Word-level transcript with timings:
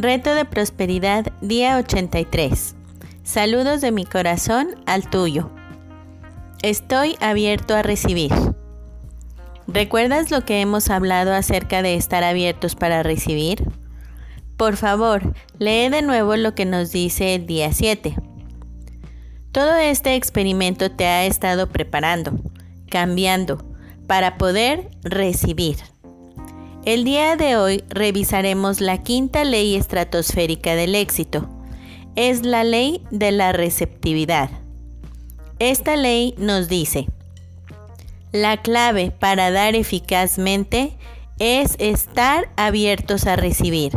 Reto 0.00 0.32
de 0.36 0.44
Prosperidad, 0.44 1.26
día 1.40 1.76
83. 1.76 2.76
Saludos 3.24 3.80
de 3.80 3.90
mi 3.90 4.04
corazón 4.04 4.76
al 4.86 5.10
tuyo. 5.10 5.50
Estoy 6.62 7.16
abierto 7.18 7.74
a 7.74 7.82
recibir. 7.82 8.32
¿Recuerdas 9.66 10.30
lo 10.30 10.44
que 10.44 10.60
hemos 10.60 10.88
hablado 10.88 11.34
acerca 11.34 11.82
de 11.82 11.96
estar 11.96 12.22
abiertos 12.22 12.76
para 12.76 13.02
recibir? 13.02 13.64
Por 14.56 14.76
favor, 14.76 15.34
lee 15.58 15.88
de 15.88 16.02
nuevo 16.02 16.36
lo 16.36 16.54
que 16.54 16.64
nos 16.64 16.92
dice 16.92 17.34
el 17.34 17.46
día 17.46 17.72
7. 17.72 18.14
Todo 19.50 19.74
este 19.78 20.14
experimento 20.14 20.92
te 20.92 21.06
ha 21.06 21.26
estado 21.26 21.70
preparando, 21.70 22.38
cambiando, 22.88 23.64
para 24.06 24.38
poder 24.38 24.90
recibir. 25.02 25.78
El 26.88 27.04
día 27.04 27.36
de 27.36 27.54
hoy 27.54 27.84
revisaremos 27.90 28.80
la 28.80 29.02
quinta 29.02 29.44
ley 29.44 29.76
estratosférica 29.76 30.74
del 30.74 30.94
éxito. 30.94 31.46
Es 32.16 32.46
la 32.46 32.64
ley 32.64 33.04
de 33.10 33.30
la 33.30 33.52
receptividad. 33.52 34.48
Esta 35.58 35.96
ley 35.96 36.34
nos 36.38 36.70
dice, 36.70 37.06
la 38.32 38.62
clave 38.62 39.10
para 39.10 39.50
dar 39.50 39.76
eficazmente 39.76 40.96
es 41.38 41.76
estar 41.78 42.48
abiertos 42.56 43.26
a 43.26 43.36
recibir. 43.36 43.92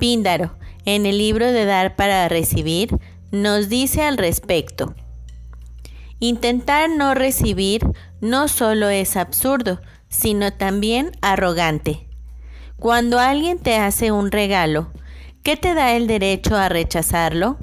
Píndaro, 0.00 0.56
en 0.84 1.06
el 1.06 1.16
libro 1.16 1.52
de 1.52 1.64
Dar 1.64 1.94
para 1.94 2.28
Recibir, 2.28 2.98
nos 3.30 3.68
dice 3.68 4.02
al 4.02 4.18
respecto. 4.18 4.96
Intentar 6.18 6.90
no 6.90 7.14
recibir 7.14 7.86
no 8.20 8.48
solo 8.48 8.88
es 8.88 9.16
absurdo, 9.16 9.78
sino 10.16 10.52
también 10.52 11.12
arrogante. 11.20 12.06
Cuando 12.78 13.18
alguien 13.18 13.58
te 13.58 13.76
hace 13.76 14.12
un 14.12 14.32
regalo, 14.32 14.90
¿qué 15.42 15.56
te 15.56 15.74
da 15.74 15.94
el 15.94 16.06
derecho 16.06 16.56
a 16.56 16.68
rechazarlo? 16.68 17.58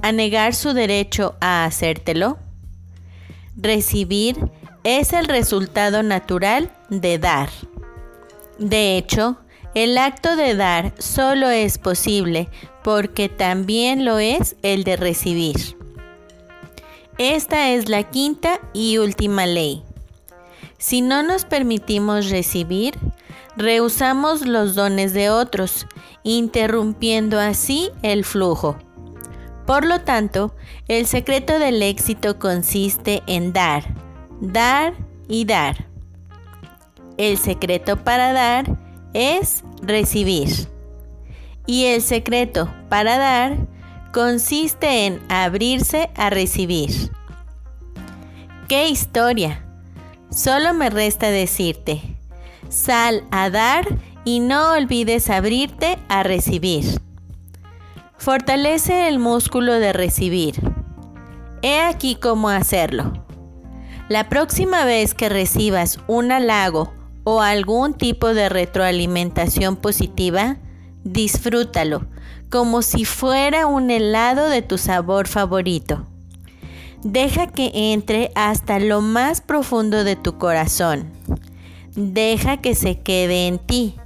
¿A 0.00 0.12
negar 0.12 0.54
su 0.54 0.72
derecho 0.72 1.36
a 1.40 1.64
hacértelo? 1.64 2.38
Recibir 3.56 4.36
es 4.82 5.12
el 5.12 5.26
resultado 5.26 6.02
natural 6.02 6.70
de 6.88 7.18
dar. 7.18 7.50
De 8.58 8.96
hecho, 8.96 9.38
el 9.74 9.98
acto 9.98 10.36
de 10.36 10.54
dar 10.54 10.94
solo 10.98 11.50
es 11.50 11.78
posible 11.78 12.48
porque 12.82 13.28
también 13.28 14.04
lo 14.04 14.18
es 14.18 14.56
el 14.62 14.84
de 14.84 14.96
recibir. 14.96 15.76
Esta 17.18 17.70
es 17.70 17.88
la 17.88 18.04
quinta 18.04 18.60
y 18.72 18.98
última 18.98 19.46
ley. 19.46 19.82
Si 20.78 21.00
no 21.00 21.22
nos 21.22 21.44
permitimos 21.44 22.30
recibir, 22.30 22.98
rehusamos 23.56 24.46
los 24.46 24.74
dones 24.74 25.14
de 25.14 25.30
otros, 25.30 25.86
interrumpiendo 26.22 27.38
así 27.38 27.90
el 28.02 28.24
flujo. 28.24 28.76
Por 29.66 29.86
lo 29.86 30.00
tanto, 30.00 30.54
el 30.88 31.06
secreto 31.06 31.58
del 31.58 31.82
éxito 31.82 32.38
consiste 32.38 33.22
en 33.26 33.52
dar, 33.52 33.84
dar 34.40 34.94
y 35.26 35.44
dar. 35.46 35.86
El 37.16 37.38
secreto 37.38 37.96
para 37.96 38.32
dar 38.32 38.78
es 39.14 39.64
recibir. 39.80 40.50
Y 41.66 41.86
el 41.86 42.02
secreto 42.02 42.68
para 42.90 43.16
dar 43.16 43.56
consiste 44.12 45.06
en 45.06 45.22
abrirse 45.30 46.10
a 46.14 46.28
recibir. 46.28 47.10
¡Qué 48.68 48.88
historia! 48.88 49.63
Solo 50.34 50.74
me 50.74 50.90
resta 50.90 51.30
decirte, 51.30 52.02
sal 52.68 53.22
a 53.30 53.50
dar 53.50 53.86
y 54.24 54.40
no 54.40 54.72
olvides 54.72 55.30
abrirte 55.30 55.96
a 56.08 56.24
recibir. 56.24 57.00
Fortalece 58.18 59.06
el 59.06 59.20
músculo 59.20 59.74
de 59.74 59.92
recibir. 59.92 60.56
He 61.62 61.80
aquí 61.80 62.16
cómo 62.16 62.48
hacerlo. 62.48 63.12
La 64.08 64.28
próxima 64.28 64.84
vez 64.84 65.14
que 65.14 65.28
recibas 65.28 66.00
un 66.08 66.32
halago 66.32 66.92
o 67.22 67.40
algún 67.40 67.94
tipo 67.94 68.34
de 68.34 68.48
retroalimentación 68.48 69.76
positiva, 69.76 70.56
disfrútalo 71.04 72.08
como 72.50 72.82
si 72.82 73.04
fuera 73.04 73.68
un 73.68 73.88
helado 73.88 74.48
de 74.48 74.62
tu 74.62 74.78
sabor 74.78 75.28
favorito. 75.28 76.08
Deja 77.04 77.48
que 77.48 77.70
entre 77.92 78.30
hasta 78.34 78.78
lo 78.78 79.02
más 79.02 79.42
profundo 79.42 80.04
de 80.04 80.16
tu 80.16 80.38
corazón. 80.38 81.12
Deja 81.94 82.62
que 82.62 82.74
se 82.74 83.00
quede 83.00 83.46
en 83.46 83.58
ti. 83.58 83.96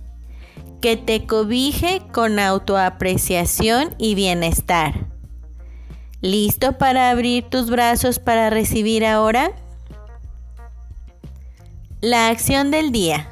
Que 0.81 0.97
te 0.97 1.25
cobije 1.25 2.03
con 2.12 2.41
autoapreciación 2.41 3.94
y 3.98 4.16
bienestar. 4.16 5.06
¿Listo 6.20 6.76
para 6.76 7.10
abrir 7.10 7.44
tus 7.44 7.70
brazos 7.70 8.19
para 8.19 8.50
recibir 8.50 9.06
ahora? 9.06 9.53
La 12.00 12.28
acción 12.28 12.72
del 12.72 12.91
día. 12.91 13.28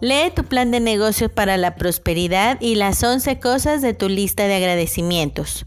Lee 0.00 0.32
tu 0.34 0.42
plan 0.42 0.72
de 0.72 0.80
negocios 0.80 1.30
para 1.30 1.56
la 1.56 1.76
prosperidad 1.76 2.60
y 2.60 2.74
las 2.74 3.00
11 3.00 3.38
cosas 3.38 3.80
de 3.80 3.94
tu 3.94 4.08
lista 4.08 4.48
de 4.48 4.56
agradecimientos. 4.56 5.66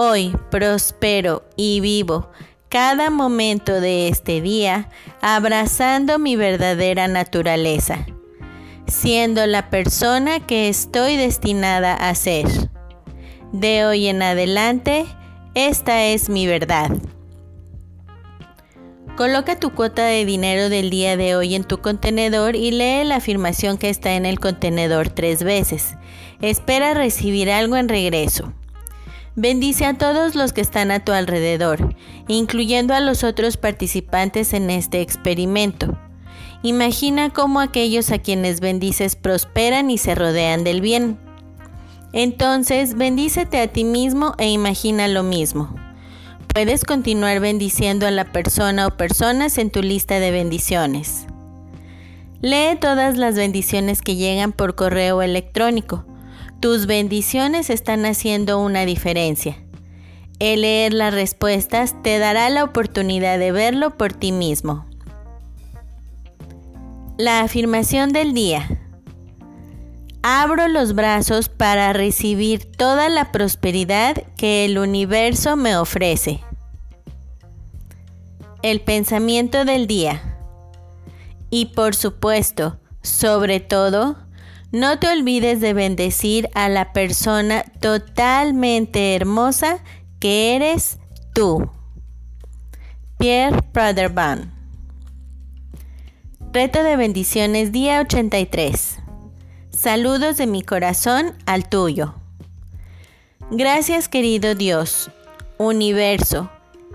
Hoy 0.00 0.32
prospero 0.52 1.42
y 1.56 1.80
vivo 1.80 2.30
cada 2.68 3.10
momento 3.10 3.80
de 3.80 4.06
este 4.06 4.40
día 4.40 4.88
abrazando 5.20 6.20
mi 6.20 6.36
verdadera 6.36 7.08
naturaleza, 7.08 8.06
siendo 8.86 9.44
la 9.46 9.70
persona 9.70 10.38
que 10.46 10.68
estoy 10.68 11.16
destinada 11.16 11.94
a 11.94 12.14
ser. 12.14 12.46
De 13.50 13.86
hoy 13.86 14.06
en 14.06 14.22
adelante, 14.22 15.04
esta 15.56 16.04
es 16.04 16.28
mi 16.28 16.46
verdad. 16.46 16.92
Coloca 19.16 19.58
tu 19.58 19.74
cuota 19.74 20.04
de 20.04 20.24
dinero 20.24 20.68
del 20.68 20.90
día 20.90 21.16
de 21.16 21.34
hoy 21.34 21.56
en 21.56 21.64
tu 21.64 21.78
contenedor 21.78 22.54
y 22.54 22.70
lee 22.70 23.02
la 23.02 23.16
afirmación 23.16 23.78
que 23.78 23.90
está 23.90 24.14
en 24.14 24.26
el 24.26 24.38
contenedor 24.38 25.08
tres 25.08 25.42
veces. 25.42 25.96
Espera 26.40 26.94
recibir 26.94 27.50
algo 27.50 27.74
en 27.74 27.88
regreso. 27.88 28.54
Bendice 29.40 29.84
a 29.84 29.94
todos 29.94 30.34
los 30.34 30.52
que 30.52 30.60
están 30.60 30.90
a 30.90 31.04
tu 31.04 31.12
alrededor, 31.12 31.94
incluyendo 32.26 32.92
a 32.92 32.98
los 32.98 33.22
otros 33.22 33.56
participantes 33.56 34.52
en 34.52 34.68
este 34.68 35.00
experimento. 35.00 35.96
Imagina 36.64 37.30
cómo 37.30 37.60
aquellos 37.60 38.10
a 38.10 38.18
quienes 38.18 38.58
bendices 38.58 39.14
prosperan 39.14 39.92
y 39.92 39.98
se 39.98 40.16
rodean 40.16 40.64
del 40.64 40.80
bien. 40.80 41.20
Entonces, 42.12 42.96
bendícete 42.96 43.60
a 43.60 43.68
ti 43.68 43.84
mismo 43.84 44.34
e 44.38 44.50
imagina 44.50 45.06
lo 45.06 45.22
mismo. 45.22 45.72
Puedes 46.52 46.82
continuar 46.82 47.38
bendiciendo 47.38 48.08
a 48.08 48.10
la 48.10 48.32
persona 48.32 48.88
o 48.88 48.96
personas 48.96 49.56
en 49.58 49.70
tu 49.70 49.82
lista 49.82 50.18
de 50.18 50.32
bendiciones. 50.32 51.28
Lee 52.40 52.76
todas 52.80 53.16
las 53.16 53.36
bendiciones 53.36 54.02
que 54.02 54.16
llegan 54.16 54.50
por 54.50 54.74
correo 54.74 55.22
electrónico. 55.22 56.04
Tus 56.60 56.86
bendiciones 56.86 57.70
están 57.70 58.04
haciendo 58.04 58.58
una 58.58 58.84
diferencia. 58.84 59.62
El 60.40 60.62
leer 60.62 60.92
las 60.92 61.14
respuestas 61.14 61.94
te 62.02 62.18
dará 62.18 62.50
la 62.50 62.64
oportunidad 62.64 63.38
de 63.38 63.52
verlo 63.52 63.96
por 63.96 64.12
ti 64.12 64.32
mismo. 64.32 64.84
La 67.16 67.42
afirmación 67.42 68.12
del 68.12 68.34
día. 68.34 68.68
Abro 70.22 70.66
los 70.66 70.96
brazos 70.96 71.48
para 71.48 71.92
recibir 71.92 72.64
toda 72.64 73.08
la 73.08 73.30
prosperidad 73.30 74.24
que 74.36 74.64
el 74.64 74.78
universo 74.78 75.56
me 75.56 75.76
ofrece. 75.76 76.40
El 78.62 78.80
pensamiento 78.80 79.64
del 79.64 79.86
día. 79.86 80.38
Y 81.50 81.66
por 81.66 81.94
supuesto, 81.94 82.80
sobre 83.00 83.60
todo, 83.60 84.27
no 84.72 84.98
te 84.98 85.08
olvides 85.08 85.60
de 85.60 85.72
bendecir 85.72 86.50
a 86.54 86.68
la 86.68 86.92
persona 86.92 87.64
totalmente 87.80 89.14
hermosa 89.14 89.82
que 90.20 90.56
eres 90.56 90.98
tú. 91.32 91.70
Pierre 93.18 93.62
Praderban. 93.72 94.54
Reto 96.52 96.82
de 96.82 96.96
bendiciones 96.96 97.72
día 97.72 98.00
83. 98.00 98.98
Saludos 99.70 100.36
de 100.36 100.46
mi 100.46 100.62
corazón 100.62 101.34
al 101.46 101.68
tuyo. 101.68 102.14
Gracias 103.50 104.08
querido 104.08 104.54
Dios, 104.54 105.10
universo, 105.56 106.50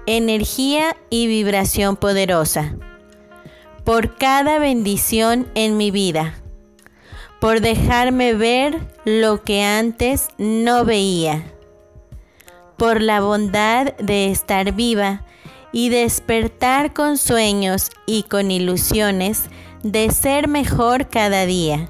energía 0.06 0.96
y 1.10 1.28
vibración 1.28 1.96
poderosa, 1.96 2.76
por 3.84 4.16
cada 4.18 4.60
bendición 4.60 5.50
en 5.56 5.78
mi 5.78 5.92
vida, 5.92 6.43
por 7.44 7.60
dejarme 7.60 8.34
ver 8.34 8.80
lo 9.04 9.44
que 9.44 9.64
antes 9.64 10.30
no 10.38 10.86
veía, 10.86 11.44
por 12.78 13.02
la 13.02 13.20
bondad 13.20 13.98
de 13.98 14.32
estar 14.32 14.72
viva 14.72 15.26
y 15.74 15.90
despertar 15.90 16.94
con 16.94 17.18
sueños 17.18 17.90
y 18.06 18.24
con 18.24 18.50
ilusiones 18.50 19.50
de 19.84 20.10
ser 20.12 20.48
mejor 20.48 21.10
cada 21.10 21.46
día, 21.46 21.90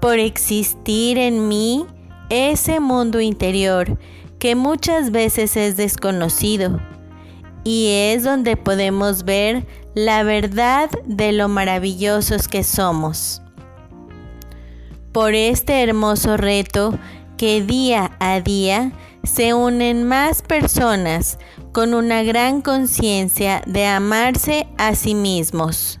por 0.00 0.20
existir 0.20 1.18
en 1.18 1.48
mí 1.48 1.84
ese 2.30 2.78
mundo 2.78 3.20
interior 3.20 3.98
que 4.38 4.54
muchas 4.54 5.10
veces 5.10 5.56
es 5.56 5.76
desconocido 5.76 6.78
y 7.64 7.88
es 7.90 8.22
donde 8.22 8.56
podemos 8.56 9.24
ver 9.24 9.66
la 9.96 10.22
verdad 10.22 10.90
de 11.06 11.32
lo 11.32 11.48
maravillosos 11.48 12.46
que 12.46 12.62
somos. 12.62 13.41
Por 15.12 15.34
este 15.34 15.82
hermoso 15.82 16.36
reto 16.36 16.98
que 17.36 17.62
día 17.62 18.16
a 18.18 18.40
día 18.40 18.92
se 19.24 19.52
unen 19.52 20.04
más 20.04 20.42
personas 20.42 21.38
con 21.72 21.94
una 21.94 22.22
gran 22.22 22.62
conciencia 22.62 23.62
de 23.66 23.86
amarse 23.86 24.66
a 24.78 24.94
sí 24.94 25.14
mismos. 25.14 26.00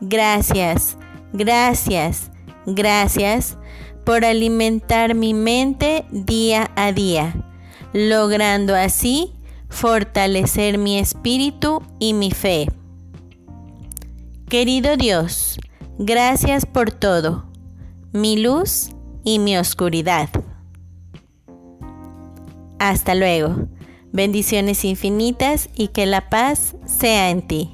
Gracias, 0.00 0.96
gracias, 1.32 2.30
gracias 2.66 3.56
por 4.04 4.24
alimentar 4.24 5.14
mi 5.14 5.32
mente 5.32 6.04
día 6.10 6.70
a 6.74 6.92
día, 6.92 7.34
logrando 7.92 8.74
así 8.74 9.32
fortalecer 9.68 10.76
mi 10.76 10.98
espíritu 10.98 11.82
y 11.98 12.14
mi 12.14 12.30
fe. 12.30 12.66
Querido 14.48 14.96
Dios, 14.96 15.58
gracias 15.98 16.66
por 16.66 16.90
todo, 16.90 17.51
mi 18.12 18.36
luz 18.36 18.90
y 19.24 19.38
mi 19.38 19.56
oscuridad. 19.56 20.28
Hasta 22.78 23.14
luego. 23.14 23.68
Bendiciones 24.12 24.84
infinitas 24.84 25.70
y 25.74 25.88
que 25.88 26.04
la 26.04 26.28
paz 26.28 26.76
sea 26.84 27.30
en 27.30 27.40
ti. 27.46 27.71